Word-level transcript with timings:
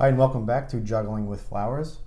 Hi, 0.00 0.06
and 0.06 0.16
welcome 0.16 0.46
back 0.46 0.68
to 0.68 0.78
Juggling 0.78 1.26
with 1.26 1.40
Flowers. 1.40 1.98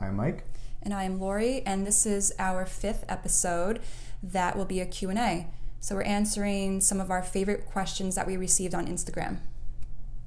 I 0.00 0.08
am 0.08 0.16
Mike. 0.16 0.42
And 0.82 0.92
I 0.92 1.04
am 1.04 1.20
Lori, 1.20 1.62
and 1.64 1.86
this 1.86 2.04
is 2.04 2.34
our 2.40 2.66
fifth 2.66 3.04
episode 3.08 3.78
that 4.20 4.56
will 4.56 4.64
be 4.64 4.80
a 4.80 4.84
Q&A. 4.84 5.46
So 5.78 5.94
we're 5.94 6.02
answering 6.02 6.80
some 6.80 7.00
of 7.00 7.08
our 7.08 7.22
favorite 7.22 7.64
questions 7.64 8.16
that 8.16 8.26
we 8.26 8.36
received 8.36 8.74
on 8.74 8.88
Instagram. 8.88 9.38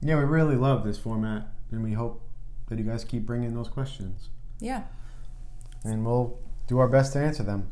Yeah, 0.02 0.16
we 0.16 0.24
really 0.24 0.56
love 0.56 0.86
this 0.86 0.98
format, 0.98 1.50
and 1.72 1.84
we 1.84 1.92
hope 1.92 2.22
that 2.70 2.80
you 2.80 2.86
guys 2.86 3.04
keep 3.04 3.26
bringing 3.26 3.54
those 3.54 3.68
questions. 3.68 4.30
Yeah. 4.62 4.84
And 5.84 6.06
we'll 6.06 6.40
do 6.68 6.80
our 6.80 6.88
best 6.88 7.12
to 7.14 7.20
answer 7.20 7.44
them. 7.44 7.70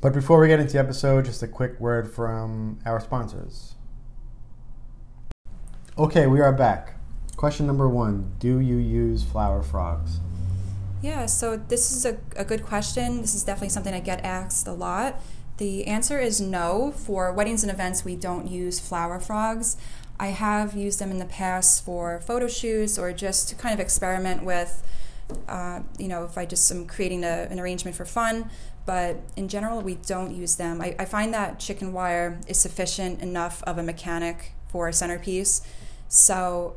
But 0.00 0.12
before 0.12 0.38
we 0.38 0.46
get 0.46 0.60
into 0.60 0.74
the 0.74 0.78
episode, 0.78 1.24
just 1.24 1.42
a 1.42 1.48
quick 1.48 1.80
word 1.80 2.08
from 2.14 2.78
our 2.86 3.00
sponsors. 3.00 3.74
Okay, 5.98 6.28
we 6.28 6.40
are 6.40 6.52
back. 6.52 6.99
Question 7.40 7.66
number 7.66 7.88
one 7.88 8.34
Do 8.38 8.60
you 8.60 8.76
use 8.76 9.24
flower 9.24 9.62
frogs? 9.62 10.20
Yeah, 11.00 11.24
so 11.24 11.56
this 11.56 11.90
is 11.90 12.04
a, 12.04 12.18
a 12.36 12.44
good 12.44 12.66
question. 12.66 13.22
This 13.22 13.34
is 13.34 13.42
definitely 13.44 13.70
something 13.70 13.94
I 13.94 14.00
get 14.00 14.22
asked 14.22 14.66
a 14.66 14.74
lot. 14.74 15.22
The 15.56 15.86
answer 15.86 16.18
is 16.18 16.38
no. 16.38 16.92
For 16.94 17.32
weddings 17.32 17.62
and 17.62 17.72
events, 17.72 18.04
we 18.04 18.14
don't 18.14 18.46
use 18.46 18.78
flower 18.78 19.18
frogs. 19.18 19.78
I 20.18 20.26
have 20.26 20.74
used 20.74 20.98
them 20.98 21.10
in 21.10 21.16
the 21.16 21.24
past 21.24 21.82
for 21.82 22.20
photo 22.20 22.46
shoots 22.46 22.98
or 22.98 23.10
just 23.14 23.48
to 23.48 23.54
kind 23.54 23.72
of 23.72 23.80
experiment 23.80 24.44
with, 24.44 24.86
uh, 25.48 25.80
you 25.98 26.08
know, 26.08 26.24
if 26.24 26.36
I 26.36 26.44
just 26.44 26.70
am 26.70 26.86
creating 26.86 27.24
a, 27.24 27.48
an 27.50 27.58
arrangement 27.58 27.96
for 27.96 28.04
fun. 28.04 28.50
But 28.84 29.16
in 29.34 29.48
general, 29.48 29.80
we 29.80 29.94
don't 29.94 30.36
use 30.36 30.56
them. 30.56 30.82
I, 30.82 30.94
I 30.98 31.06
find 31.06 31.32
that 31.32 31.58
chicken 31.58 31.94
wire 31.94 32.38
is 32.46 32.58
sufficient 32.58 33.22
enough 33.22 33.62
of 33.62 33.78
a 33.78 33.82
mechanic 33.82 34.52
for 34.68 34.88
a 34.88 34.92
centerpiece. 34.92 35.62
So 36.06 36.76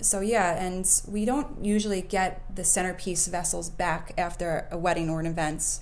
so 0.00 0.20
yeah, 0.20 0.62
and 0.62 0.88
we 1.08 1.24
don't 1.24 1.64
usually 1.64 2.02
get 2.02 2.42
the 2.54 2.64
centerpiece 2.64 3.26
vessels 3.26 3.70
back 3.70 4.12
after 4.18 4.68
a 4.70 4.78
wedding 4.78 5.08
or 5.08 5.20
an 5.20 5.26
event 5.26 5.80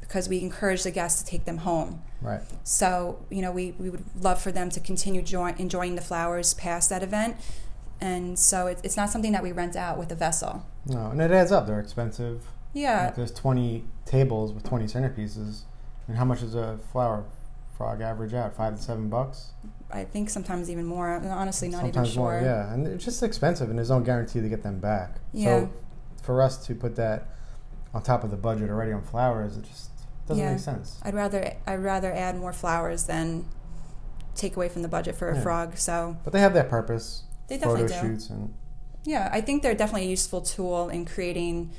because 0.00 0.28
we 0.28 0.40
encourage 0.40 0.82
the 0.82 0.90
guests 0.90 1.22
to 1.22 1.28
take 1.28 1.44
them 1.44 1.58
home. 1.58 2.02
Right. 2.20 2.42
So 2.64 3.24
you 3.30 3.42
know, 3.42 3.52
we, 3.52 3.72
we 3.78 3.90
would 3.90 4.04
love 4.20 4.40
for 4.40 4.52
them 4.52 4.70
to 4.70 4.80
continue 4.80 5.22
joy, 5.22 5.54
enjoying 5.58 5.94
the 5.94 6.02
flowers 6.02 6.54
past 6.54 6.90
that 6.90 7.02
event, 7.02 7.36
and 8.00 8.38
so 8.38 8.66
it, 8.66 8.80
it's 8.82 8.96
not 8.96 9.10
something 9.10 9.32
that 9.32 9.42
we 9.42 9.52
rent 9.52 9.76
out 9.76 9.98
with 9.98 10.10
a 10.12 10.16
vessel. 10.16 10.66
No, 10.86 11.10
and 11.10 11.20
it 11.20 11.30
adds 11.30 11.52
up. 11.52 11.66
They're 11.66 11.80
expensive. 11.80 12.44
Yeah. 12.72 13.06
Like 13.06 13.16
there's 13.16 13.32
20 13.32 13.84
tables 14.04 14.52
with 14.52 14.64
20 14.64 14.86
centerpieces, 14.86 15.62
and 16.08 16.16
how 16.16 16.24
much 16.24 16.40
does 16.40 16.54
a 16.54 16.78
flower 16.92 17.24
frog 17.76 18.00
average 18.00 18.34
out? 18.34 18.56
Five 18.56 18.76
to 18.76 18.82
seven 18.82 19.08
bucks. 19.08 19.50
I 19.92 20.04
think 20.04 20.30
sometimes 20.30 20.70
even 20.70 20.84
more. 20.86 21.14
I'm 21.14 21.26
honestly, 21.26 21.68
not 21.68 21.82
Sometimes 21.82 22.08
even 22.08 22.14
sure. 22.14 22.32
more, 22.32 22.40
yeah, 22.40 22.72
and 22.72 22.86
it's 22.86 23.04
just 23.04 23.22
expensive, 23.22 23.68
and 23.68 23.78
there's 23.78 23.90
no 23.90 24.00
guarantee 24.00 24.40
to 24.40 24.48
get 24.48 24.62
them 24.62 24.78
back. 24.78 25.16
Yeah. 25.32 25.44
So 25.66 25.70
for 26.22 26.40
us 26.42 26.64
to 26.66 26.74
put 26.74 26.96
that 26.96 27.28
on 27.94 28.02
top 28.02 28.24
of 28.24 28.30
the 28.30 28.36
budget 28.36 28.70
already 28.70 28.92
on 28.92 29.02
flowers, 29.02 29.56
it 29.56 29.64
just 29.64 29.90
doesn't 30.26 30.42
Yeah. 30.42 30.52
make 30.52 30.60
sense. 30.60 30.98
I'd 31.02 31.14
rather 31.14 31.52
I'd 31.66 31.82
rather 31.82 32.12
add 32.12 32.36
more 32.38 32.52
flowers 32.52 33.04
than 33.04 33.44
take 34.34 34.56
away 34.56 34.68
from 34.68 34.80
the 34.82 34.88
budget 34.88 35.14
for 35.14 35.28
a 35.28 35.34
Yeah. 35.34 35.42
frog. 35.42 35.76
So 35.76 36.16
But 36.24 36.32
they 36.32 36.40
have 36.40 36.54
that 36.54 36.68
purpose. 36.70 37.24
They 37.48 37.58
photo 37.58 37.86
definitely 37.86 38.08
do. 38.08 38.14
shoots 38.14 38.30
and 38.30 38.54
Yeah, 39.04 39.28
I 39.32 39.40
think 39.40 39.62
they're 39.62 39.74
definitely 39.74 40.06
a 40.06 40.10
useful 40.10 40.40
tool 40.40 40.88
in 40.88 41.04
creating 41.04 41.70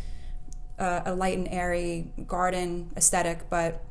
uh, 0.78 1.02
a 1.06 1.16
light 1.16 1.38
and 1.38 1.48
airy 1.50 2.12
garden 2.28 2.92
aesthetic. 2.98 3.50
But 3.50 3.82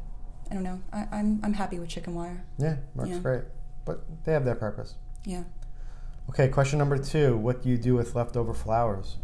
I 0.50 0.54
don't 0.54 0.62
know. 0.64 0.80
I, 0.92 1.08
I'm 1.10 1.40
I'm 1.42 1.54
happy 1.54 1.78
with 1.80 1.88
chicken 1.88 2.14
wire. 2.14 2.44
yeah, 2.58 2.76
works 2.94 3.10
Yeah. 3.10 3.18
great. 3.18 3.42
But 3.84 4.24
they 4.24 4.32
have 4.32 4.44
their 4.44 4.54
purpose. 4.54 4.94
Yeah. 5.24 5.44
Okay, 6.28 6.48
question 6.48 6.78
number 6.78 6.98
two: 6.98 7.36
What 7.36 7.62
do 7.62 7.68
you 7.68 7.76
do 7.76 7.94
with 7.94 8.14
leftover 8.14 8.54
flowers? 8.54 9.16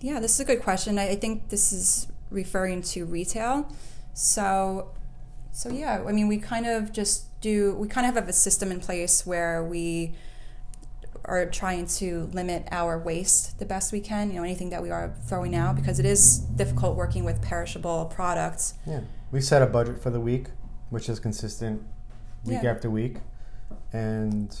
Yeah, 0.00 0.18
this 0.18 0.34
is 0.34 0.40
a 0.40 0.44
good 0.44 0.62
question. 0.62 0.98
I, 0.98 1.10
I 1.10 1.16
think 1.16 1.48
this 1.48 1.72
is 1.72 2.08
referring 2.30 2.82
to 2.82 3.04
retail. 3.04 3.72
So, 4.14 4.90
so 5.52 5.68
yeah, 5.68 6.02
I 6.06 6.12
mean, 6.12 6.28
we 6.28 6.38
kind 6.38 6.66
of 6.66 6.92
just 6.92 7.40
do. 7.40 7.74
We 7.74 7.88
kind 7.88 8.06
of 8.06 8.14
have 8.14 8.28
a 8.28 8.32
system 8.32 8.72
in 8.72 8.80
place 8.80 9.26
where 9.26 9.62
we 9.62 10.14
are 11.24 11.46
trying 11.46 11.86
to 11.86 12.28
limit 12.32 12.66
our 12.72 12.98
waste 12.98 13.58
the 13.60 13.64
best 13.64 13.92
we 13.92 14.00
can. 14.00 14.30
You 14.30 14.36
know, 14.36 14.42
anything 14.42 14.70
that 14.70 14.82
we 14.82 14.90
are 14.90 15.14
throwing 15.26 15.54
out 15.54 15.76
because 15.76 16.00
it 16.00 16.06
is 16.06 16.38
difficult 16.38 16.96
working 16.96 17.24
with 17.24 17.40
perishable 17.42 18.06
products. 18.06 18.74
Yeah, 18.86 19.00
we 19.30 19.40
set 19.40 19.62
a 19.62 19.66
budget 19.66 20.02
for 20.02 20.10
the 20.10 20.20
week, 20.20 20.48
which 20.90 21.08
is 21.08 21.20
consistent 21.20 21.82
week 22.44 22.62
Yeah. 22.62 22.70
after 22.70 22.90
week, 22.90 23.18
and 23.92 24.54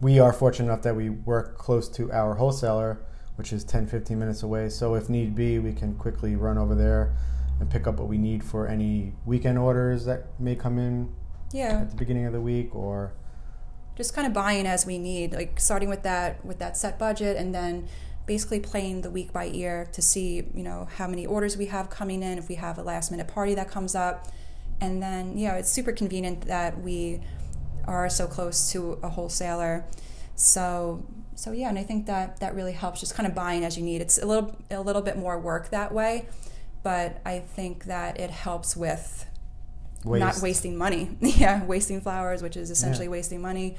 we 0.00 0.18
are 0.18 0.32
fortunate 0.32 0.66
enough 0.66 0.82
that 0.82 0.96
we 0.96 1.10
work 1.10 1.56
close 1.58 1.88
to 1.90 2.10
our 2.12 2.34
wholesaler, 2.34 2.98
which 3.36 3.52
is 3.52 3.64
10, 3.64 3.86
15 3.86 4.18
minutes 4.18 4.42
away. 4.42 4.68
So 4.68 4.94
if 4.94 5.08
need 5.08 5.34
be, 5.34 5.58
we 5.58 5.72
can 5.72 5.94
quickly 5.94 6.36
run 6.36 6.58
over 6.58 6.74
there 6.74 7.12
and 7.58 7.68
pick 7.70 7.86
up 7.86 7.98
what 7.98 8.08
we 8.08 8.18
need 8.18 8.42
for 8.42 8.66
any 8.66 9.12
weekend 9.26 9.58
orders 9.58 10.04
that 10.06 10.26
may 10.38 10.54
come 10.54 10.78
in 10.78 11.12
Yeah, 11.52 11.80
at 11.80 11.90
the 11.90 11.96
beginning 11.96 12.24
of 12.26 12.32
the 12.32 12.40
week 12.40 12.74
or 12.74 13.12
just 13.96 14.14
kind 14.14 14.26
of 14.26 14.32
buying 14.32 14.66
as 14.66 14.86
we 14.86 14.96
need 14.98 15.34
like 15.34 15.60
starting 15.60 15.88
with 15.90 16.02
that 16.04 16.42
with 16.42 16.58
that 16.58 16.74
set 16.74 16.98
budget 16.98 17.36
and 17.36 17.54
then 17.54 17.86
basically 18.24 18.58
playing 18.60 19.02
the 19.02 19.10
week 19.10 19.30
by 19.30 19.46
ear 19.48 19.86
to 19.92 20.00
see 20.00 20.46
you 20.54 20.62
know 20.62 20.88
how 20.96 21.06
many 21.06 21.26
orders 21.26 21.58
we 21.58 21.66
have 21.66 21.90
coming 21.90 22.22
in 22.22 22.38
if 22.38 22.48
we 22.48 22.54
have 22.54 22.78
a 22.78 22.82
last 22.82 23.10
minute 23.10 23.28
party 23.28 23.54
that 23.54 23.68
comes 23.68 23.94
up 23.94 24.28
and 24.80 25.02
then 25.02 25.36
you 25.36 25.48
know 25.48 25.54
it's 25.54 25.70
super 25.70 25.92
convenient 25.92 26.42
that 26.42 26.80
we 26.80 27.20
are 27.86 28.08
so 28.08 28.26
close 28.26 28.72
to 28.72 28.98
a 29.02 29.08
wholesaler 29.08 29.84
so 30.34 31.04
so 31.34 31.52
yeah 31.52 31.68
and 31.68 31.78
i 31.78 31.82
think 31.82 32.06
that 32.06 32.38
that 32.40 32.54
really 32.54 32.72
helps 32.72 33.00
just 33.00 33.14
kind 33.14 33.26
of 33.26 33.34
buying 33.34 33.64
as 33.64 33.76
you 33.76 33.82
need 33.82 34.00
it's 34.00 34.18
a 34.18 34.26
little 34.26 34.56
a 34.70 34.80
little 34.80 35.02
bit 35.02 35.16
more 35.16 35.38
work 35.38 35.70
that 35.70 35.92
way 35.92 36.26
but 36.82 37.20
i 37.24 37.38
think 37.38 37.84
that 37.84 38.18
it 38.20 38.30
helps 38.30 38.76
with 38.76 39.26
waste. 40.04 40.20
not 40.20 40.42
wasting 40.42 40.76
money. 40.76 41.10
yeah, 41.20 41.64
wasting 41.64 42.00
flowers, 42.00 42.42
which 42.42 42.56
is 42.56 42.70
essentially 42.70 43.08
wasting 43.08 43.40
money. 43.40 43.76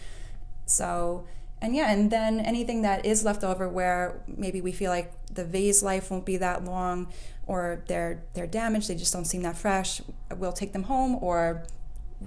So, 0.65 1.25
and 1.61 1.75
yeah, 1.75 1.91
and 1.91 2.11
then 2.11 2.39
anything 2.39 2.81
that 2.81 3.05
is 3.05 3.23
left 3.23 3.43
over 3.43 3.69
where 3.69 4.21
maybe 4.27 4.61
we 4.61 4.71
feel 4.71 4.89
like 4.91 5.13
the 5.33 5.45
vase 5.45 5.83
life 5.83 6.09
won't 6.09 6.25
be 6.25 6.37
that 6.37 6.65
long 6.65 7.07
or 7.47 7.83
they're 7.87 8.23
they're 8.33 8.47
damaged, 8.47 8.87
they 8.89 8.95
just 8.95 9.13
don't 9.13 9.25
seem 9.25 9.43
that 9.43 9.57
fresh, 9.57 10.01
we'll 10.37 10.51
take 10.53 10.73
them 10.73 10.83
home 10.83 11.17
or 11.21 11.63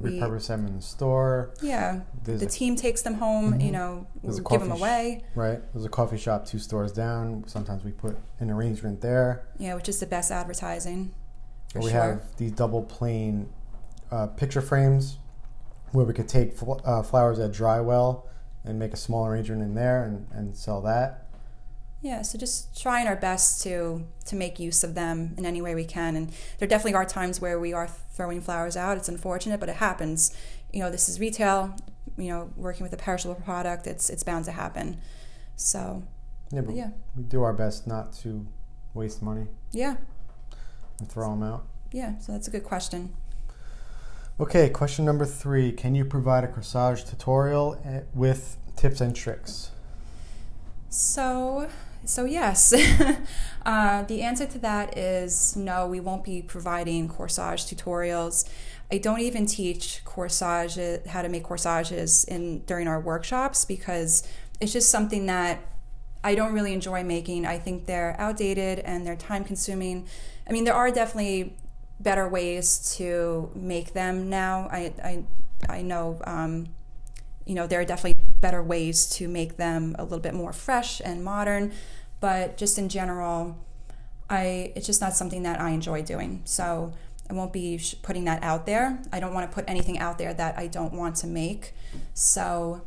we 0.00 0.18
repurpose 0.18 0.48
them 0.48 0.66
in 0.66 0.76
the 0.76 0.82
store. 0.82 1.50
yeah, 1.62 2.00
There's 2.24 2.40
the 2.40 2.46
a, 2.46 2.48
team 2.48 2.74
takes 2.76 3.02
them 3.02 3.14
home, 3.14 3.60
you 3.60 3.70
know, 3.70 4.06
There's 4.22 4.40
give 4.40 4.60
them 4.60 4.68
coffee 4.70 4.78
sh- 4.78 4.82
away. 4.82 5.24
right. 5.36 5.60
There's 5.72 5.84
a 5.84 5.88
coffee 5.88 6.18
shop 6.18 6.46
two 6.46 6.58
stores 6.58 6.92
down. 6.92 7.44
Sometimes 7.46 7.84
we 7.84 7.92
put 7.92 8.16
an 8.40 8.50
arrangement 8.50 9.00
there. 9.00 9.46
Yeah, 9.58 9.74
which 9.74 9.88
is 9.88 10.00
the 10.00 10.06
best 10.06 10.32
advertising. 10.32 11.14
We 11.76 11.82
sure. 11.82 11.90
have 11.90 12.36
these 12.36 12.52
double 12.52 12.82
plane 12.82 13.48
uh, 14.10 14.26
picture 14.28 14.60
frames 14.60 15.18
where 15.92 16.04
we 16.04 16.12
could 16.12 16.28
take 16.28 16.56
fl- 16.56 16.80
uh, 16.84 17.02
flowers 17.04 17.38
that 17.38 17.52
dry 17.52 17.80
well 17.80 18.26
and 18.64 18.78
make 18.78 18.92
a 18.92 18.96
small 18.96 19.26
arrangement 19.26 19.62
in 19.62 19.74
there 19.74 20.04
and, 20.04 20.26
and 20.32 20.56
sell 20.56 20.80
that. 20.82 21.26
Yeah, 22.00 22.20
so 22.22 22.36
just 22.38 22.80
trying 22.80 23.06
our 23.06 23.16
best 23.16 23.62
to 23.62 24.04
to 24.26 24.36
make 24.36 24.58
use 24.58 24.84
of 24.84 24.94
them 24.94 25.34
in 25.38 25.46
any 25.46 25.62
way 25.62 25.74
we 25.74 25.84
can. 25.86 26.16
And 26.16 26.32
there 26.58 26.68
definitely 26.68 26.94
are 26.94 27.06
times 27.06 27.40
where 27.40 27.58
we 27.58 27.72
are 27.72 27.86
throwing 27.86 28.42
flowers 28.42 28.76
out. 28.76 28.98
It's 28.98 29.08
unfortunate, 29.08 29.58
but 29.58 29.70
it 29.70 29.76
happens. 29.76 30.36
You 30.72 30.80
know, 30.80 30.90
this 30.90 31.08
is 31.08 31.18
retail. 31.18 31.74
You 32.18 32.28
know, 32.28 32.50
working 32.56 32.82
with 32.82 32.92
a 32.92 32.98
perishable 32.98 33.36
product, 33.36 33.86
it's 33.86 34.10
it's 34.10 34.22
bound 34.22 34.44
to 34.44 34.52
happen. 34.52 34.98
So 35.56 36.02
Yeah, 36.52 36.60
but 36.60 36.74
yeah, 36.74 36.90
we 37.16 37.22
do 37.22 37.42
our 37.42 37.54
best 37.54 37.86
not 37.86 38.12
to 38.22 38.46
waste 38.92 39.22
money 39.22 39.46
yeah, 39.72 39.96
and 41.00 41.10
throw 41.10 41.30
them 41.30 41.42
out. 41.42 41.64
yeah. 41.90 42.18
So 42.18 42.32
that's 42.32 42.48
a 42.48 42.50
good 42.50 42.64
question. 42.64 43.14
Okay, 44.40 44.68
question 44.68 45.04
number 45.04 45.24
three. 45.24 45.70
Can 45.70 45.94
you 45.94 46.04
provide 46.04 46.42
a 46.42 46.48
corsage 46.48 47.08
tutorial 47.08 47.80
eh, 47.84 48.00
with 48.12 48.56
tips 48.74 49.00
and 49.00 49.14
tricks? 49.14 49.70
So, 50.88 51.70
so 52.04 52.24
yes, 52.24 52.74
uh, 53.64 54.02
the 54.02 54.22
answer 54.22 54.46
to 54.46 54.58
that 54.58 54.98
is 54.98 55.54
no. 55.54 55.86
We 55.86 56.00
won't 56.00 56.24
be 56.24 56.42
providing 56.42 57.08
corsage 57.08 57.72
tutorials. 57.72 58.48
I 58.90 58.98
don't 58.98 59.20
even 59.20 59.46
teach 59.46 60.02
corsage 60.04 61.06
how 61.06 61.22
to 61.22 61.28
make 61.28 61.44
corsages 61.44 62.24
in 62.24 62.64
during 62.64 62.88
our 62.88 62.98
workshops 62.98 63.64
because 63.64 64.26
it's 64.60 64.72
just 64.72 64.90
something 64.90 65.26
that 65.26 65.60
I 66.24 66.34
don't 66.34 66.52
really 66.52 66.72
enjoy 66.74 67.04
making. 67.04 67.46
I 67.46 67.58
think 67.58 67.86
they're 67.86 68.16
outdated 68.18 68.80
and 68.80 69.06
they're 69.06 69.14
time 69.14 69.44
consuming. 69.44 70.08
I 70.48 70.52
mean, 70.52 70.64
there 70.64 70.74
are 70.74 70.90
definitely 70.90 71.54
better 72.00 72.28
ways 72.28 72.94
to 72.96 73.50
make 73.54 73.92
them 73.92 74.28
now. 74.28 74.68
I 74.70 74.92
I 75.02 75.24
I 75.68 75.82
know. 75.82 76.20
Um, 76.24 76.68
you 77.46 77.54
know, 77.54 77.66
there 77.66 77.80
are 77.80 77.84
definitely 77.84 78.22
better 78.40 78.62
ways 78.62 79.06
to 79.06 79.28
make 79.28 79.56
them 79.56 79.94
a 79.98 80.02
little 80.02 80.18
bit 80.18 80.34
more 80.34 80.52
fresh 80.52 81.00
and 81.04 81.22
modern, 81.22 81.72
but 82.20 82.56
just 82.56 82.78
in 82.78 82.88
general, 82.88 83.56
I 84.30 84.72
it's 84.74 84.86
just 84.86 85.00
not 85.00 85.14
something 85.14 85.42
that 85.42 85.60
I 85.60 85.70
enjoy 85.70 86.02
doing. 86.02 86.40
So 86.44 86.92
I 87.28 87.34
won't 87.34 87.52
be 87.52 87.78
sh- 87.78 87.96
putting 88.02 88.24
that 88.24 88.42
out 88.42 88.66
there. 88.66 89.00
I 89.12 89.20
don't 89.20 89.34
want 89.34 89.50
to 89.50 89.54
put 89.54 89.64
anything 89.68 89.98
out 89.98 90.18
there 90.18 90.34
that 90.34 90.58
I 90.58 90.66
don't 90.66 90.92
want 90.92 91.16
to 91.16 91.26
make. 91.26 91.74
So 92.14 92.82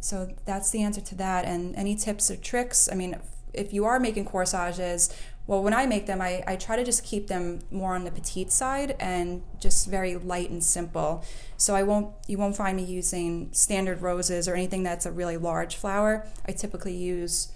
so 0.00 0.28
that's 0.44 0.70
the 0.70 0.82
answer 0.82 1.00
to 1.00 1.14
that. 1.16 1.44
And 1.44 1.76
any 1.76 1.94
tips 1.94 2.30
or 2.30 2.36
tricks? 2.36 2.88
I 2.90 2.94
mean, 2.94 3.16
if 3.52 3.72
you 3.72 3.84
are 3.84 4.00
making 4.00 4.24
corsages, 4.24 5.14
well, 5.50 5.64
when 5.64 5.74
I 5.74 5.84
make 5.84 6.06
them, 6.06 6.20
I, 6.20 6.44
I 6.46 6.54
try 6.54 6.76
to 6.76 6.84
just 6.84 7.02
keep 7.02 7.26
them 7.26 7.58
more 7.72 7.96
on 7.96 8.04
the 8.04 8.12
petite 8.12 8.52
side 8.52 8.94
and 9.00 9.42
just 9.58 9.88
very 9.88 10.14
light 10.14 10.48
and 10.48 10.62
simple. 10.62 11.24
So 11.56 11.74
I 11.74 11.82
won't 11.82 12.14
you 12.28 12.38
won't 12.38 12.54
find 12.54 12.76
me 12.76 12.84
using 12.84 13.52
standard 13.52 14.00
roses 14.00 14.46
or 14.46 14.54
anything 14.54 14.84
that's 14.84 15.06
a 15.06 15.10
really 15.10 15.36
large 15.36 15.74
flower. 15.74 16.24
I 16.46 16.52
typically 16.52 16.96
use 16.96 17.50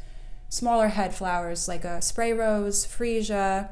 smaller 0.49 0.88
head 0.88 1.14
flowers 1.14 1.69
like 1.69 1.85
a 1.85 2.02
spray 2.02 2.32
rose, 2.32 2.85
freesia. 2.85 3.69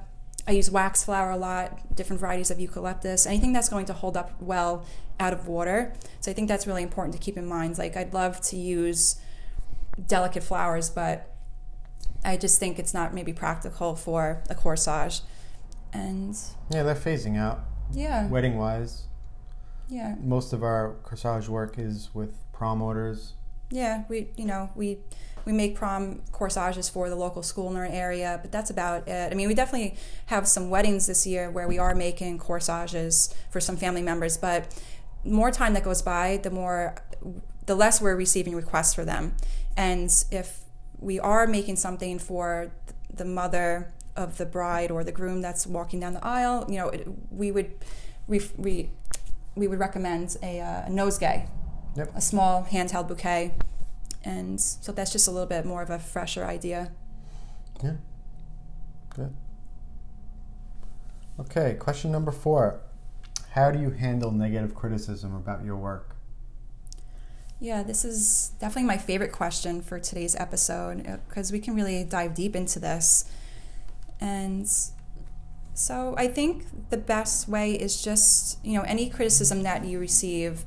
I 0.46 0.52
use 0.52 0.70
wax 0.70 1.02
flower 1.02 1.32
a 1.32 1.36
lot, 1.36 1.96
different 1.96 2.20
varieties 2.20 2.52
of 2.52 2.60
eucalyptus, 2.60 3.26
anything 3.26 3.52
that's 3.52 3.68
going 3.68 3.86
to 3.86 3.92
hold 3.92 4.16
up 4.16 4.40
well 4.40 4.86
out 5.18 5.32
of 5.32 5.48
water. 5.48 5.94
So 6.20 6.30
I 6.30 6.34
think 6.34 6.46
that's 6.46 6.68
really 6.68 6.84
important 6.84 7.12
to 7.14 7.20
keep 7.20 7.36
in 7.36 7.46
mind. 7.46 7.76
Like 7.76 7.96
I'd 7.96 8.14
love 8.14 8.40
to 8.42 8.56
use 8.56 9.16
delicate 10.06 10.44
flowers, 10.44 10.90
but 10.90 11.31
I 12.24 12.36
just 12.36 12.58
think 12.60 12.78
it's 12.78 12.94
not 12.94 13.12
maybe 13.14 13.32
practical 13.32 13.96
for 13.96 14.42
a 14.48 14.54
corsage. 14.54 15.22
And 15.92 16.36
Yeah, 16.70 16.82
they're 16.84 16.94
phasing 16.94 17.36
out. 17.38 17.60
yeah, 17.92 18.26
Wedding 18.28 18.56
wise, 18.58 19.02
yeah, 19.88 20.14
most 20.20 20.52
of 20.52 20.62
our 20.62 20.94
corsage 21.04 21.48
work 21.48 21.78
is 21.78 22.10
with 22.14 22.32
prom 22.52 22.80
orders. 22.80 23.34
yeah. 23.70 24.04
We 24.08 24.28
you 24.36 24.44
know 24.46 24.70
we 24.74 24.98
we 25.44 25.52
make 25.52 25.74
prom 25.74 26.22
corsages 26.30 26.88
for 26.88 27.08
the 27.08 27.16
local 27.16 27.42
school 27.42 27.68
in 27.70 27.76
our 27.76 27.84
area, 27.86 28.38
but 28.40 28.52
that's 28.52 28.70
about 28.70 29.08
it. 29.08 29.32
I 29.32 29.34
mean, 29.34 29.48
we 29.48 29.54
definitely 29.54 29.96
have 30.26 30.46
some 30.46 30.70
weddings 30.70 31.08
this 31.08 31.26
year 31.26 31.50
where 31.50 31.66
we 31.66 31.78
are 31.78 31.94
making 31.94 32.38
corsages 32.38 33.34
for 33.50 33.60
some 33.60 33.76
family 33.76 34.02
members, 34.02 34.36
but 34.36 34.72
more 35.24 35.50
time 35.50 35.74
that 35.74 35.82
goes 35.82 36.00
by, 36.00 36.38
the 36.42 36.50
more 36.50 36.94
the 37.66 37.74
less 37.74 38.00
we're 38.00 38.14
receiving 38.16 38.54
requests 38.54 38.94
for 38.94 39.04
them. 39.04 39.34
And 39.76 40.10
if 40.30 40.60
we 41.02 41.18
are 41.20 41.46
making 41.46 41.76
something 41.76 42.18
for 42.18 42.70
the 43.12 43.24
mother 43.24 43.92
of 44.16 44.38
the 44.38 44.46
bride 44.46 44.90
or 44.90 45.04
the 45.04 45.12
groom 45.12 45.40
that's 45.40 45.66
walking 45.66 46.00
down 46.00 46.14
the 46.14 46.24
aisle, 46.24 46.66
you 46.68 46.76
know, 46.76 46.88
it, 46.88 47.06
we 47.30 47.50
would 47.50 47.74
we, 48.28 48.40
we, 48.56 48.90
we 49.56 49.66
would 49.66 49.78
recommend 49.80 50.36
a, 50.42 50.60
uh, 50.60 50.86
a 50.86 50.90
nosegay, 50.90 51.48
Yep. 51.96 52.12
a 52.14 52.20
small 52.20 52.64
handheld 52.64 53.08
bouquet, 53.08 53.52
and 54.24 54.60
so 54.60 54.92
that's 54.92 55.10
just 55.12 55.26
a 55.28 55.30
little 55.30 55.48
bit 55.48 55.66
more 55.66 55.82
of 55.82 55.90
a 55.90 55.98
fresher 55.98 56.44
idea. 56.44 56.92
Yeah. 57.82 57.94
Good. 59.14 59.34
Okay, 61.40 61.74
question 61.74 62.12
number 62.12 62.30
four. 62.32 62.80
How 63.50 63.70
do 63.70 63.78
you 63.78 63.90
handle 63.90 64.30
negative 64.30 64.74
criticism 64.74 65.34
about 65.34 65.64
your 65.64 65.76
work? 65.76 66.11
Yeah, 67.62 67.84
this 67.84 68.04
is 68.04 68.50
definitely 68.58 68.88
my 68.88 68.98
favorite 68.98 69.30
question 69.30 69.82
for 69.82 70.00
today's 70.00 70.34
episode 70.34 71.06
uh, 71.06 71.18
because 71.28 71.52
we 71.52 71.60
can 71.60 71.76
really 71.76 72.02
dive 72.02 72.34
deep 72.34 72.56
into 72.56 72.80
this. 72.80 73.24
And 74.20 74.68
so 75.72 76.16
I 76.18 76.26
think 76.26 76.90
the 76.90 76.96
best 76.96 77.48
way 77.48 77.74
is 77.74 78.02
just, 78.02 78.58
you 78.64 78.76
know, 78.76 78.82
any 78.82 79.08
criticism 79.08 79.62
that 79.62 79.84
you 79.84 80.00
receive, 80.00 80.64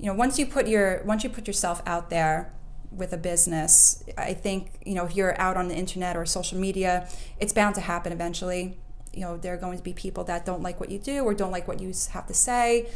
you 0.00 0.06
know, 0.06 0.14
once 0.14 0.36
you 0.36 0.44
put 0.44 0.66
your 0.66 1.04
once 1.04 1.22
you 1.22 1.30
put 1.30 1.46
yourself 1.46 1.80
out 1.86 2.10
there 2.10 2.52
with 2.90 3.12
a 3.12 3.16
business, 3.16 4.02
I 4.18 4.34
think, 4.34 4.82
you 4.84 4.96
know, 4.96 5.04
if 5.04 5.14
you're 5.14 5.40
out 5.40 5.56
on 5.56 5.68
the 5.68 5.76
internet 5.76 6.16
or 6.16 6.26
social 6.26 6.58
media, 6.58 7.08
it's 7.38 7.52
bound 7.52 7.76
to 7.76 7.80
happen 7.80 8.12
eventually. 8.12 8.78
You 9.12 9.20
know, 9.20 9.36
there 9.36 9.54
are 9.54 9.58
going 9.58 9.78
to 9.78 9.84
be 9.84 9.92
people 9.92 10.24
that 10.24 10.44
don't 10.44 10.60
like 10.60 10.80
what 10.80 10.90
you 10.90 10.98
do 10.98 11.22
or 11.22 11.34
don't 11.34 11.52
like 11.52 11.68
what 11.68 11.80
you 11.80 11.92
have 12.10 12.26
to 12.26 12.34
say. 12.34 12.88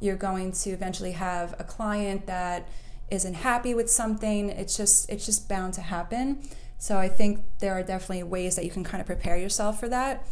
You're 0.00 0.16
going 0.16 0.52
to 0.52 0.70
eventually 0.70 1.12
have 1.12 1.54
a 1.58 1.64
client 1.64 2.26
that 2.26 2.68
isn't 3.10 3.34
happy 3.34 3.74
with 3.74 3.90
something. 3.90 4.50
It's 4.50 4.76
just 4.76 5.10
it's 5.10 5.26
just 5.26 5.48
bound 5.48 5.74
to 5.74 5.80
happen. 5.82 6.40
So 6.78 6.98
I 6.98 7.08
think 7.08 7.44
there 7.58 7.72
are 7.74 7.82
definitely 7.82 8.22
ways 8.22 8.56
that 8.56 8.64
you 8.64 8.70
can 8.70 8.84
kind 8.84 9.00
of 9.00 9.06
prepare 9.06 9.36
yourself 9.36 9.78
for 9.80 9.88
that. 9.88 10.26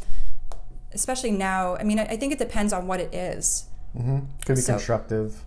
Especially 0.92 1.30
now, 1.30 1.76
I 1.76 1.82
mean, 1.84 1.98
I 1.98 2.04
I 2.04 2.16
think 2.16 2.32
it 2.32 2.38
depends 2.38 2.72
on 2.72 2.86
what 2.86 3.00
it 3.00 3.14
is. 3.14 3.66
Mm-hmm. 3.96 4.18
Could 4.46 4.56
be 4.56 4.62
So- 4.62 4.72
constructive. 4.74 5.44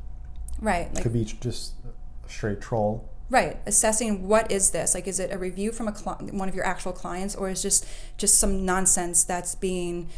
Right. 0.59 0.93
Like 0.93 1.03
Could 1.03 1.13
be 1.13 1.25
just 1.25 1.73
a 1.85 2.29
straight 2.29 2.61
troll. 2.61 3.07
Right, 3.31 3.57
assessing 3.65 4.27
what 4.27 4.51
is 4.51 4.71
this? 4.71 4.93
Like, 4.93 5.07
is 5.07 5.17
it 5.17 5.31
a 5.31 5.37
review 5.37 5.71
from 5.71 5.87
a 5.87 5.93
cli- 5.93 6.31
one 6.31 6.49
of 6.49 6.53
your 6.53 6.65
actual 6.65 6.91
clients, 6.91 7.33
or 7.33 7.47
is 7.49 7.61
just 7.61 7.85
just 8.17 8.37
some 8.37 8.65
nonsense 8.65 9.23
that's 9.23 9.55
being, 9.55 10.09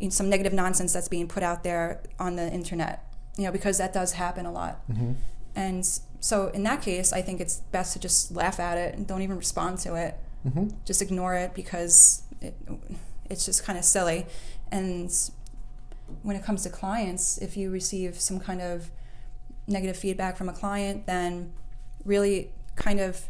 you 0.00 0.06
know, 0.06 0.10
some 0.10 0.30
negative 0.30 0.54
nonsense 0.54 0.94
that's 0.94 1.06
being 1.06 1.28
put 1.28 1.42
out 1.42 1.64
there 1.64 2.00
on 2.18 2.36
the 2.36 2.50
internet? 2.50 3.04
You 3.36 3.44
know, 3.44 3.52
because 3.52 3.76
that 3.76 3.92
does 3.92 4.12
happen 4.14 4.46
a 4.46 4.50
lot. 4.52 4.80
Mm-hmm. 4.90 5.12
And 5.54 5.86
so, 6.22 6.46
in 6.50 6.62
that 6.62 6.82
case, 6.82 7.12
I 7.12 7.20
think 7.20 7.40
it's 7.40 7.56
best 7.72 7.94
to 7.94 7.98
just 7.98 8.30
laugh 8.30 8.60
at 8.60 8.78
it 8.78 8.94
and 8.94 9.08
don't 9.08 9.22
even 9.22 9.36
respond 9.36 9.78
to 9.80 9.96
it. 9.96 10.14
Mm-hmm. 10.46 10.68
Just 10.84 11.02
ignore 11.02 11.34
it 11.34 11.52
because 11.52 12.22
it, 12.40 12.54
it's 13.28 13.44
just 13.44 13.64
kind 13.64 13.76
of 13.76 13.84
silly. 13.84 14.26
And 14.70 15.12
when 16.22 16.36
it 16.36 16.44
comes 16.44 16.62
to 16.62 16.70
clients, 16.70 17.38
if 17.38 17.56
you 17.56 17.72
receive 17.72 18.20
some 18.20 18.38
kind 18.38 18.60
of 18.60 18.92
negative 19.66 19.96
feedback 19.96 20.36
from 20.36 20.48
a 20.48 20.52
client, 20.52 21.06
then 21.06 21.52
really 22.04 22.52
kind 22.76 23.00
of 23.00 23.26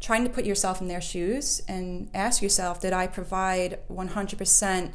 trying 0.00 0.24
to 0.24 0.30
put 0.30 0.46
yourself 0.46 0.80
in 0.80 0.88
their 0.88 1.00
shoes 1.02 1.60
and 1.68 2.08
ask 2.14 2.40
yourself 2.40 2.80
did 2.80 2.94
I 2.94 3.06
provide 3.06 3.80
100% 3.92 4.92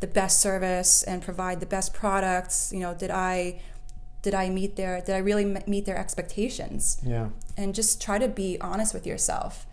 the 0.00 0.06
best 0.08 0.40
service 0.40 1.04
and 1.04 1.22
provide 1.22 1.60
the 1.60 1.66
best 1.66 1.94
products? 1.94 2.72
You 2.72 2.80
know, 2.80 2.94
did 2.94 3.12
I 3.12 3.60
did 4.22 4.34
I 4.34 4.48
meet 4.50 4.76
their 4.76 5.00
did 5.00 5.14
I 5.14 5.18
really 5.18 5.44
meet 5.66 5.86
their 5.86 5.96
expectations? 5.98 7.00
Yeah. 7.04 7.28
And 7.56 7.74
just 7.74 8.00
try 8.02 8.18
to 8.18 8.28
be 8.28 8.58
honest 8.60 8.92
with 8.94 9.06
yourself. 9.06 9.66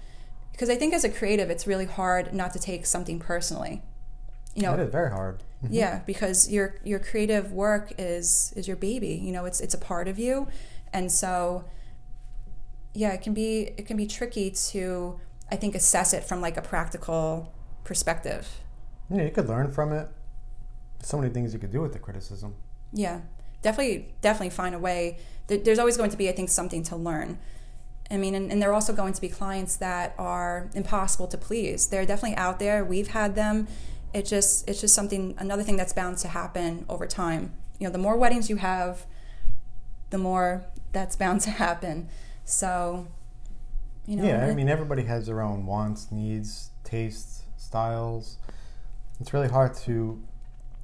Because 0.51 0.69
I 0.69 0.75
think 0.75 0.93
as 0.93 1.03
a 1.03 1.09
creative, 1.09 1.49
it's 1.49 1.67
really 1.67 1.85
hard 1.85 2.33
not 2.33 2.51
to 2.53 2.59
take 2.59 2.85
something 2.85 3.19
personally. 3.19 3.81
You 4.55 4.63
know, 4.63 4.71
That 4.75 4.83
is 4.87 4.91
very 4.91 5.11
hard. 5.11 5.43
Mhm. 5.63 5.69
yeah, 5.71 5.99
because 6.05 6.49
your 6.49 6.75
your 6.83 6.99
creative 6.99 7.51
work 7.51 7.93
is 7.97 8.53
is 8.55 8.67
your 8.67 8.77
baby. 8.77 9.09
You 9.09 9.31
know, 9.31 9.45
it's 9.45 9.59
it's 9.59 9.73
a 9.73 9.77
part 9.77 10.07
of 10.07 10.17
you, 10.17 10.47
and 10.93 11.11
so 11.11 11.63
yeah, 12.93 13.11
it 13.13 13.21
can 13.21 13.33
be 13.33 13.73
it 13.77 13.85
can 13.85 13.97
be 13.97 14.07
tricky 14.07 14.49
to 14.71 15.19
I 15.51 15.55
think 15.55 15.75
assess 15.75 16.13
it 16.13 16.23
from 16.23 16.41
like 16.41 16.57
a 16.57 16.61
practical 16.61 17.53
perspective. 17.83 18.47
Yeah, 19.09 19.23
you 19.23 19.31
could 19.31 19.47
learn 19.47 19.71
from 19.71 19.91
it. 19.93 20.09
So 21.03 21.17
many 21.17 21.31
things 21.31 21.53
you 21.53 21.59
could 21.59 21.71
do 21.71 21.81
with 21.81 21.93
the 21.93 21.99
criticism. 21.99 22.55
Yeah, 22.91 23.21
definitely 23.61 24.13
definitely 24.21 24.51
find 24.51 24.75
a 24.75 24.79
way. 24.79 25.17
There's 25.47 25.79
always 25.79 25.97
going 25.97 26.11
to 26.11 26.17
be 26.17 26.29
I 26.29 26.33
think 26.33 26.49
something 26.49 26.83
to 26.83 26.95
learn. 26.95 27.39
I 28.09 28.17
mean, 28.17 28.35
and, 28.35 28.51
and 28.51 28.61
there 28.61 28.69
are 28.69 28.73
also 28.73 28.93
going 28.93 29.13
to 29.13 29.21
be 29.21 29.27
clients 29.27 29.75
that 29.77 30.15
are 30.17 30.69
impossible 30.73 31.27
to 31.27 31.37
please. 31.37 31.87
They're 31.87 32.05
definitely 32.05 32.37
out 32.37 32.59
there. 32.59 32.85
We've 32.85 33.09
had 33.09 33.35
them. 33.35 33.67
It 34.13 34.25
just 34.25 34.67
it's 34.69 34.81
just 34.81 34.95
something 34.95 35.35
another 35.37 35.63
thing 35.63 35.75
that's 35.75 35.93
bound 35.93 36.17
to 36.19 36.29
happen 36.29 36.85
over 36.87 37.05
time. 37.05 37.53
You 37.79 37.87
know, 37.87 37.91
the 37.91 37.99
more 37.99 38.17
weddings 38.17 38.49
you 38.49 38.55
have, 38.57 39.05
the 40.09 40.17
more 40.17 40.65
that's 40.93 41.15
bound 41.15 41.41
to 41.41 41.49
happen. 41.51 42.09
So, 42.45 43.07
you 44.05 44.15
know, 44.15 44.23
yeah, 44.23 44.45
I 44.45 44.53
mean, 44.53 44.69
everybody 44.69 45.03
has 45.03 45.27
their 45.27 45.41
own 45.41 45.65
wants, 45.65 46.11
needs, 46.11 46.71
tastes, 46.83 47.43
styles. 47.57 48.37
It's 49.19 49.33
really 49.33 49.49
hard 49.49 49.75
to 49.85 50.21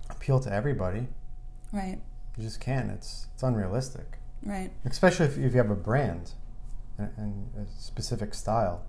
appeal 0.10 0.39
to 0.42 0.51
everybody. 0.51 1.08
right, 1.72 2.00
You 2.38 2.44
just 2.44 2.60
can't. 2.60 2.92
It's 2.92 3.28
it's 3.34 3.44
unrealistic, 3.44 4.18
right. 4.44 4.72
especially 4.86 5.28
if, 5.28 5.38
if 5.38 5.52
you 5.54 5.58
have 5.58 5.70
a 5.70 5.75
brand 5.75 6.32
and, 6.98 7.12
and 7.18 7.68
a 7.68 7.82
specific 7.82 8.34
style. 8.34 8.84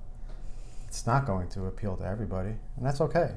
It's 0.89 1.07
not 1.07 1.27
going 1.27 1.49
to 1.51 1.67
appeal 1.67 1.97
to 1.97 2.07
everybody, 2.07 2.55
and 2.77 2.87
that's 2.87 3.01
okay. 3.01 3.33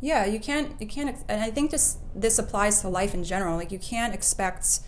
Yeah, 0.00 0.24
you 0.26 0.40
can't 0.40 0.80
you 0.80 0.86
can't 0.86 1.16
and 1.28 1.42
I 1.42 1.50
think 1.50 1.70
this 1.70 1.98
this 2.14 2.38
applies 2.38 2.80
to 2.80 2.88
life 2.88 3.14
in 3.14 3.24
general. 3.24 3.56
Like 3.56 3.70
you 3.70 3.78
can't 3.78 4.14
expect 4.14 4.80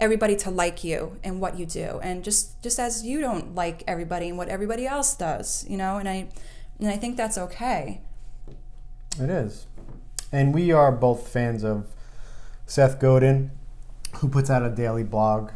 everybody 0.00 0.36
to 0.36 0.50
like 0.50 0.84
you 0.84 1.18
and 1.24 1.40
what 1.40 1.58
you 1.58 1.66
do. 1.66 2.00
And 2.02 2.22
just 2.22 2.62
just 2.62 2.78
as 2.78 3.04
you 3.04 3.20
don't 3.20 3.54
like 3.54 3.82
everybody 3.86 4.28
and 4.28 4.38
what 4.38 4.48
everybody 4.48 4.86
else 4.86 5.14
does, 5.14 5.64
you 5.68 5.76
know? 5.76 5.96
And 5.96 6.08
I 6.08 6.28
and 6.78 6.88
I 6.88 6.96
think 6.96 7.16
that's 7.16 7.38
okay. 7.38 8.02
It 9.18 9.30
is. 9.30 9.66
And 10.32 10.52
we 10.52 10.72
are 10.72 10.92
both 10.92 11.28
fans 11.28 11.64
of 11.64 11.86
Seth 12.66 12.98
Godin, 13.00 13.50
who 14.16 14.28
puts 14.28 14.50
out 14.50 14.62
a 14.62 14.70
daily 14.70 15.04
blog, 15.04 15.52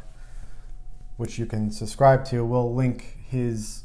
which 1.17 1.39
you 1.39 1.47
can 1.47 1.71
subscribe 1.71 2.25
to. 2.27 2.45
We'll 2.45 2.75
link 2.75 3.19
his 3.29 3.85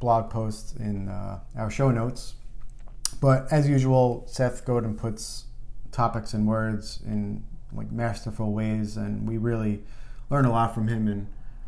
blog 0.00 0.30
post 0.30 0.76
in 0.76 1.08
uh, 1.08 1.40
our 1.56 1.70
show 1.70 1.90
notes. 1.90 2.34
But 3.20 3.52
as 3.52 3.68
usual, 3.68 4.24
Seth 4.26 4.64
Godin 4.64 4.96
puts 4.96 5.44
topics 5.92 6.32
and 6.34 6.46
words 6.46 7.00
in 7.04 7.44
like 7.72 7.92
masterful 7.92 8.52
ways, 8.52 8.96
and 8.96 9.28
we 9.28 9.38
really 9.38 9.82
learn 10.28 10.44
a 10.44 10.50
lot 10.50 10.74
from 10.74 10.88
him 10.88 11.06
and 11.08 11.26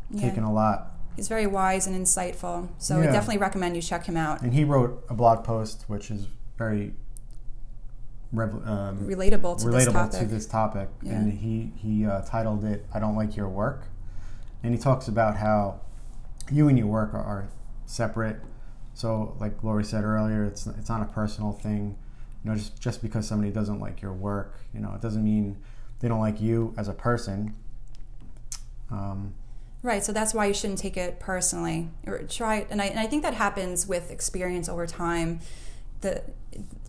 Yeah. 0.09 0.21
taken 0.29 0.43
a 0.43 0.51
lot. 0.51 0.91
He's 1.15 1.27
very 1.27 1.47
wise 1.47 1.87
and 1.87 1.95
insightful. 1.95 2.67
So 2.77 2.99
I 2.99 3.05
Yeah. 3.05 3.11
definitely 3.11 3.37
recommend 3.37 3.75
you 3.75 3.81
check 3.81 4.05
him 4.05 4.17
out. 4.17 4.41
And 4.41 4.53
he 4.53 4.63
wrote 4.63 5.03
a 5.09 5.13
blog 5.13 5.43
post 5.43 5.85
which 5.87 6.11
is 6.11 6.27
very 6.57 6.93
rev- 8.33 8.67
um, 8.67 8.97
Relatable 9.07 9.59
to 9.61 9.69
this 9.69 9.85
topic. 9.85 10.19
to 10.19 10.25
this 10.25 10.45
topic, 10.45 10.89
Yeah. 11.01 11.13
and 11.13 11.31
he 11.33 11.71
he 11.77 12.05
uh, 12.05 12.21
titled 12.23 12.65
it 12.65 12.85
"I 12.93 12.99
Don't 12.99 13.15
Like 13.15 13.37
Your 13.37 13.47
Work," 13.47 13.83
and 14.63 14.73
he 14.73 14.79
talks 14.79 15.07
about 15.07 15.37
how 15.37 15.79
you 16.51 16.67
and 16.67 16.77
your 16.77 16.87
work 16.87 17.13
are, 17.13 17.23
are 17.23 17.47
separate. 17.85 18.37
So, 18.95 19.35
like 19.39 19.63
Lori 19.63 19.83
said 19.85 20.03
earlier, 20.03 20.43
it's 20.43 20.67
it's 20.67 20.89
not 20.89 21.01
a 21.01 21.05
personal 21.05 21.53
thing. 21.53 21.95
You 22.43 22.51
know, 22.51 22.57
just 22.57 22.79
just 22.81 23.01
because 23.01 23.25
somebody 23.27 23.51
doesn't 23.51 23.79
like 23.79 24.01
your 24.01 24.13
work, 24.13 24.59
you 24.73 24.79
know, 24.81 24.91
it 24.93 25.01
doesn't 25.01 25.23
mean 25.23 25.57
they 25.99 26.07
don't 26.09 26.19
like 26.19 26.41
you 26.41 26.73
as 26.77 26.87
a 26.89 26.93
person. 26.93 27.55
Um, 28.91 29.35
Right, 29.81 30.01
so 30.01 30.13
that's 30.13 30.33
why 30.33 30.45
you 30.45 30.53
shouldn't 30.53 30.79
take 30.79 30.95
it 30.95 31.19
personally 31.19 31.89
or 32.07 32.19
try. 32.19 32.65
And 32.69 32.81
I, 32.81 32.85
and 32.85 32.97
I 32.97 33.05
think 33.05 33.21
that 33.23 33.33
happens 33.33 33.85
with 33.85 34.11
experience 34.11 34.69
over 34.69 34.87
time. 34.87 35.41
The 36.03 36.21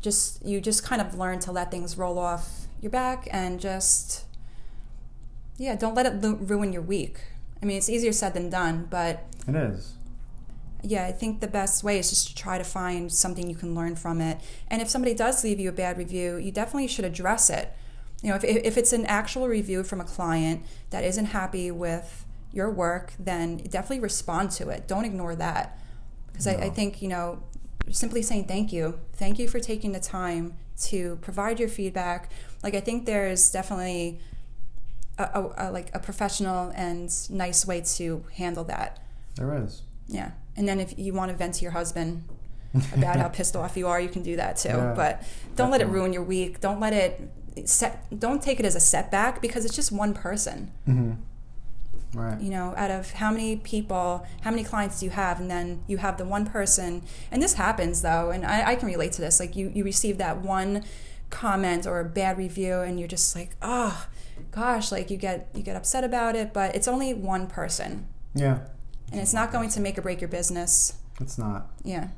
just 0.01 0.45
you 0.45 0.61
just 0.61 0.85
kind 0.85 1.01
of 1.01 1.15
learn 1.19 1.39
to 1.41 1.53
let 1.53 1.71
things 1.71 1.97
roll 1.97 2.19
off 2.19 2.67
your 2.83 2.91
back 2.91 3.27
and 3.31 3.59
just 3.59 4.25
yeah, 5.57 5.75
don't 5.77 5.95
let 5.95 6.05
it 6.07 6.21
lu- 6.21 6.37
ruin 6.37 6.73
your 6.73 6.83
week. 6.83 7.21
I 7.63 7.67
mean, 7.67 7.79
it's 7.79 7.89
easier 7.89 8.13
said 8.13 8.35
than 8.35 8.51
done, 8.51 8.87
but 8.91 9.25
it 9.49 9.55
is. 9.55 9.95
yeah, 10.83 11.07
I 11.07 11.13
think 11.13 11.41
the 11.41 11.47
best 11.49 11.83
way 11.83 11.99
is 11.99 12.11
just 12.11 12.29
to 12.29 12.35
try 12.35 12.59
to 12.59 12.65
find 12.65 13.11
something 13.11 13.49
you 13.49 13.57
can 13.57 13.75
learn 13.75 13.97
from 13.97 14.21
it. 14.21 14.41
And 14.69 14.83
if 14.83 14.91
somebody 14.91 15.15
does 15.15 15.43
leave 15.43 15.59
you 15.61 15.71
a 15.71 15.73
bad 15.73 15.97
review, 15.97 16.37
you 16.37 16.53
definitely 16.53 16.89
should 16.89 17.07
address 17.07 17.49
it. 17.49 17.73
You 18.23 18.31
know, 18.31 18.37
if, 18.37 18.45
if 18.45 18.77
it's 18.77 18.93
an 18.93 19.07
actual 19.07 19.49
review 19.49 19.83
from 19.85 20.01
a 20.01 20.05
client 20.05 20.65
that 20.91 21.05
isn't 21.05 21.27
happy 21.27 21.71
with 21.71 22.27
your 22.53 22.71
work, 22.71 23.15
then 23.19 23.57
definitely 23.59 24.01
respond 24.01 24.51
to 24.53 24.69
it. 24.69 24.87
Don't 24.87 25.05
ignore 25.05 25.35
that. 25.37 25.79
Because 26.27 26.47
I, 26.47 26.55
I 26.55 26.71
think, 26.71 27.01
you 27.01 27.09
know, 27.09 27.43
simply 27.91 28.23
saying 28.23 28.45
thank 28.45 28.73
you. 28.73 28.99
Thank 29.15 29.39
you 29.39 29.49
for 29.49 29.61
taking 29.61 29.93
the 29.93 30.01
time 30.01 30.55
to 30.83 31.17
provide 31.17 31.61
your 31.61 31.69
feedback. 31.69 32.31
Like, 32.63 32.75
I 32.75 32.81
think 32.81 33.07
there's 33.07 33.51
definitely 33.51 34.21
a, 35.19 35.23
a, 35.23 35.55
a, 35.57 35.71
like 35.71 35.95
a 35.95 35.99
professional 35.99 36.73
and 36.75 37.11
nice 37.31 37.67
way 37.67 37.83
to 37.97 38.25
handle 38.35 38.65
that. 38.65 39.01
There 39.37 39.63
is. 39.63 39.83
Yeah. 40.07 40.33
And 40.57 40.69
then 40.69 40.81
if 40.81 40.99
you 40.99 41.13
want 41.13 41.31
to 41.31 41.37
vent 41.37 41.55
to 41.55 41.63
your 41.63 41.73
husband 41.73 42.25
about 42.95 43.17
how 43.17 43.29
pissed 43.29 43.57
off 43.57 43.77
you 43.77 43.87
are, 43.87 44.01
you 44.01 44.09
can 44.09 44.23
do 44.23 44.37
that 44.37 44.57
too. 44.57 44.69
Yeah, 44.69 44.95
but 44.95 45.23
don't 45.57 45.71
let 45.71 45.81
it 45.81 45.87
ruin 45.87 46.13
your 46.13 46.23
week. 46.23 46.61
Don't 46.61 46.81
let 46.81 46.93
it 46.93 47.21
set 47.65 48.07
don't 48.19 48.43
take 48.43 48.59
it 48.59 48.67
as 48.67 48.75
a 48.75 48.81
setback 48.81 49.41
because 49.41 49.65
it's 49.65 49.77
just 49.77 49.93
one 49.93 50.13
person. 50.13 50.73
hmm 50.85 51.13
Right. 52.15 52.41
You 52.41 52.51
know, 52.51 52.75
out 52.77 52.91
of 52.91 53.11
how 53.13 53.31
many 53.31 53.57
people, 53.57 54.27
how 54.43 54.51
many 54.51 54.65
clients 54.65 55.01
do 55.01 55.07
you 55.07 55.11
have? 55.11 55.41
And 55.41 55.51
then 55.51 55.83
you 55.87 55.99
have 55.99 56.17
the 56.17 56.25
one 56.25 56.47
person 56.47 57.03
and 57.31 57.43
this 57.43 57.55
happens 57.55 58.03
though, 58.03 58.31
and 58.31 58.45
I, 58.47 58.71
I 58.71 58.75
can 58.77 58.89
relate 58.89 59.13
to 59.13 59.21
this. 59.21 59.41
Like 59.41 59.57
you, 59.57 59.71
you 59.75 59.85
receive 59.85 60.19
that 60.19 60.41
one 60.43 60.85
comment 61.31 61.87
or 61.87 62.01
a 62.01 62.05
bad 62.05 62.39
review 62.39 62.81
and 62.81 62.99
you're 62.99 63.09
just 63.09 63.35
like, 63.35 63.57
oh 63.61 64.07
gosh, 64.51 64.93
like 64.93 65.11
you 65.11 65.17
get 65.17 65.49
you 65.55 65.63
get 65.63 65.77
upset 65.77 66.05
about 66.05 66.37
it, 66.37 66.53
but 66.53 66.75
it's 66.75 66.89
only 66.89 67.13
one 67.15 67.47
person. 67.47 68.07
Yeah. 68.35 68.61
And 69.11 69.21
it's 69.21 69.35
not 69.35 69.53
going 69.53 69.69
to 69.71 69.81
make 69.81 69.99
or 69.99 70.03
break 70.03 70.21
your 70.21 70.29
business. 70.29 70.95
It's 71.21 71.39
not. 71.39 71.71
Yeah. 71.83 72.09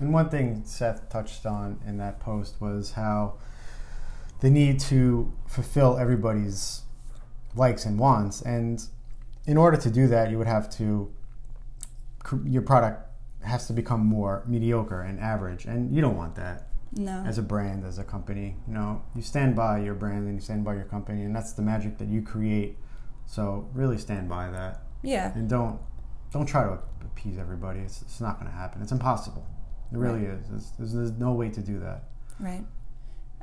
And 0.00 0.12
one 0.12 0.28
thing 0.28 0.62
Seth 0.64 1.08
touched 1.08 1.46
on 1.46 1.80
in 1.86 1.98
that 1.98 2.20
post 2.20 2.60
was 2.60 2.92
how 2.92 3.34
the 4.40 4.50
need 4.50 4.80
to 4.80 5.32
fulfill 5.46 5.96
everybody's 5.96 6.82
likes 7.54 7.84
and 7.86 7.98
wants. 7.98 8.42
And 8.42 8.84
in 9.46 9.56
order 9.56 9.76
to 9.76 9.90
do 9.90 10.06
that, 10.08 10.30
you 10.30 10.38
would 10.38 10.46
have 10.46 10.70
to, 10.78 11.12
your 12.44 12.62
product 12.62 13.06
has 13.42 13.66
to 13.66 13.72
become 13.72 14.04
more 14.04 14.42
mediocre 14.46 15.02
and 15.02 15.20
average. 15.20 15.66
And 15.66 15.94
you 15.94 16.00
don't 16.00 16.16
want 16.16 16.34
that 16.36 16.68
No. 16.96 17.22
as 17.26 17.36
a 17.38 17.42
brand, 17.42 17.84
as 17.84 17.98
a 17.98 18.04
company. 18.04 18.56
You 18.66 18.74
know, 18.74 19.02
you 19.14 19.22
stand 19.22 19.54
by 19.54 19.80
your 19.80 19.94
brand 19.94 20.26
and 20.26 20.34
you 20.34 20.40
stand 20.40 20.64
by 20.64 20.74
your 20.74 20.84
company, 20.84 21.24
and 21.24 21.34
that's 21.36 21.52
the 21.52 21.62
magic 21.62 21.98
that 21.98 22.08
you 22.08 22.22
create. 22.22 22.78
So 23.26 23.68
really 23.74 23.98
stand 23.98 24.28
by 24.28 24.50
that. 24.50 24.82
Yeah. 25.02 25.32
And 25.34 25.48
don't 25.48 25.78
don't 26.32 26.46
try 26.46 26.64
to 26.64 26.78
appease 27.02 27.38
everybody. 27.38 27.78
It's, 27.80 28.02
it's 28.02 28.20
not 28.20 28.40
going 28.40 28.50
to 28.50 28.56
happen. 28.56 28.82
It's 28.82 28.90
impossible. 28.90 29.46
It 29.92 29.98
really 29.98 30.24
is. 30.24 30.46
It's, 30.52 30.70
there's, 30.70 30.92
there's 30.92 31.12
no 31.12 31.32
way 31.32 31.48
to 31.50 31.60
do 31.60 31.78
that. 31.78 32.04
Right. 32.40 32.64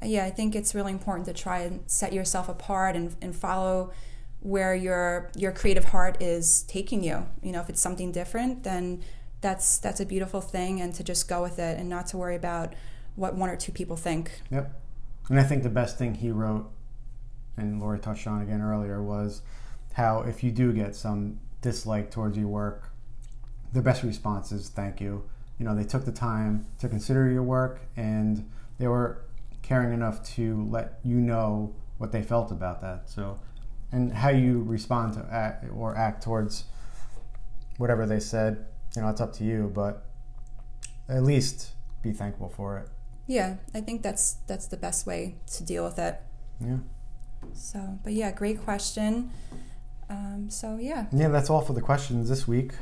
Uh, 0.03 0.07
Yeah, 0.07 0.25
I 0.25 0.29
think 0.31 0.55
it's 0.55 0.75
really 0.75 0.91
important 0.91 1.25
to 1.27 1.33
try 1.33 1.59
and 1.59 1.79
set 1.89 2.11
yourself 2.11 2.49
apart 2.49 2.97
and, 2.97 3.15
and 3.21 3.33
follow 3.33 3.91
where 4.41 4.75
your 4.75 5.31
your 5.35 5.51
creative 5.51 5.85
heart 5.85 6.21
is 6.21 6.63
taking 6.63 7.03
you. 7.03 7.25
You 7.41 7.51
know, 7.51 7.61
if 7.61 7.69
it's 7.69 7.81
something 7.81 8.11
different, 8.11 8.63
then 8.63 9.03
that's 9.41 9.77
that's 9.79 9.99
a 9.99 10.05
beautiful 10.05 10.41
thing 10.41 10.81
and 10.81 10.93
to 10.95 11.03
just 11.03 11.27
go 11.27 11.41
with 11.41 11.59
it 11.59 11.79
and 11.79 11.89
not 11.89 12.07
to 12.07 12.17
worry 12.17 12.35
about 12.35 12.73
what 13.15 13.35
one 13.35 13.49
or 13.49 13.55
two 13.55 13.71
people 13.71 13.95
think. 13.95 14.41
Yep. 14.51 14.79
And 15.29 15.39
I 15.39 15.43
think 15.43 15.63
the 15.63 15.69
best 15.69 15.97
thing 15.97 16.15
he 16.15 16.31
wrote, 16.31 16.69
and 17.57 17.79
Lori 17.79 17.99
touched 17.99 18.27
on 18.27 18.41
again 18.41 18.61
earlier, 18.61 19.01
was 19.01 19.41
how 19.93 20.21
if 20.21 20.43
you 20.43 20.51
do 20.51 20.73
get 20.73 20.95
some 20.95 21.39
dislike 21.61 22.11
towards 22.11 22.37
your 22.37 22.47
work, 22.47 22.91
the 23.73 23.81
best 23.81 24.03
response 24.03 24.51
is 24.51 24.69
thank 24.69 24.99
you. 24.99 25.23
You 25.57 25.65
know, 25.65 25.75
they 25.75 25.83
took 25.83 26.05
the 26.05 26.11
time 26.11 26.65
to 26.79 26.89
consider 26.89 27.29
your 27.29 27.43
work 27.43 27.81
and 27.95 28.49
they 28.79 28.87
were 28.87 29.23
caring 29.61 29.93
enough 29.93 30.23
to 30.35 30.67
let 30.69 30.99
you 31.03 31.17
know 31.17 31.75
what 31.97 32.11
they 32.11 32.23
felt 32.23 32.51
about 32.51 32.81
that. 32.81 33.09
So, 33.09 33.39
and 33.91 34.13
how 34.13 34.29
you 34.29 34.63
respond 34.63 35.13
to 35.15 35.25
act 35.31 35.65
or 35.75 35.95
act 35.97 36.23
towards 36.23 36.65
whatever 37.77 38.05
they 38.05 38.19
said, 38.19 38.65
you 38.95 39.01
know, 39.01 39.09
it's 39.09 39.21
up 39.21 39.33
to 39.33 39.43
you, 39.43 39.71
but 39.73 40.05
at 41.09 41.23
least 41.23 41.71
be 42.01 42.11
thankful 42.11 42.49
for 42.49 42.77
it. 42.77 42.87
Yeah, 43.27 43.55
I 43.73 43.81
think 43.81 44.01
that's 44.01 44.37
that's 44.47 44.67
the 44.67 44.77
best 44.77 45.05
way 45.05 45.35
to 45.53 45.63
deal 45.63 45.83
with 45.83 45.99
it. 45.99 46.19
Yeah. 46.59 46.77
So, 47.53 47.99
but 48.03 48.13
yeah, 48.13 48.31
great 48.31 48.63
question. 48.63 49.31
Um, 50.09 50.49
so 50.49 50.77
yeah, 50.77 51.05
Yeah, 51.11 51.29
that's 51.29 51.49
all 51.49 51.61
for 51.61 51.73
the 51.73 51.81
questions 51.81 52.27
this 52.29 52.47
week. 52.47 52.73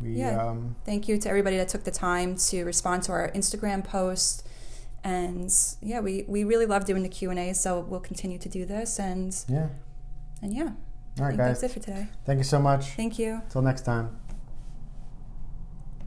We 0.00 0.12
Yeah. 0.14 0.42
um 0.48 0.76
thank 0.84 1.08
you 1.08 1.18
to 1.18 1.28
everybody 1.28 1.56
that 1.56 1.68
took 1.68 1.84
the 1.84 1.90
time 1.90 2.36
to 2.48 2.64
respond 2.64 3.02
to 3.04 3.12
our 3.12 3.30
Instagram 3.32 3.84
post. 3.84 4.46
And 5.04 5.52
yeah, 5.80 6.00
we, 6.00 6.24
we 6.26 6.42
really 6.44 6.66
love 6.66 6.84
doing 6.84 7.02
the 7.02 7.08
Q 7.08 7.30
and 7.30 7.38
A, 7.38 7.52
so 7.54 7.80
we'll 7.80 8.00
continue 8.00 8.38
to 8.38 8.48
do 8.48 8.64
this. 8.64 8.98
And 8.98 9.34
yeah. 9.48 9.68
And 10.42 10.54
yeah, 10.54 10.70
All 11.18 11.26
right, 11.26 11.36
guys. 11.36 11.60
that's 11.60 11.62
it 11.74 11.80
for 11.80 11.84
today. 11.84 12.08
Thank 12.24 12.38
you 12.38 12.44
so 12.44 12.58
much. 12.58 12.86
Thank 12.90 13.18
you. 13.18 13.40
Until 13.44 13.62
next 13.62 13.82
time. 13.82 14.16